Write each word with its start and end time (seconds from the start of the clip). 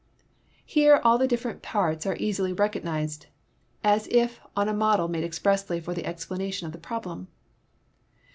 Here 0.65 0.99
all 1.03 1.19
the 1.19 1.27
different 1.27 1.61
parts 1.61 2.07
are 2.07 2.15
easily 2.19 2.53
recognized, 2.53 3.27
as 3.83 4.07
if 4.09 4.39
on 4.55 4.67
a 4.67 4.73
model 4.73 5.07
made 5.07 5.23
expressly 5.23 5.79
for 5.79 5.93
the 5.93 6.07
explanation 6.07 6.65
of 6.65 6.73
the 6.73 6.79
problem. 6.79 7.27